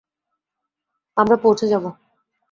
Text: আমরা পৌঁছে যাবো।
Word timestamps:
আমরা 1.17 1.35
পৌঁছে 1.35 1.65
যাবো। 1.67 1.89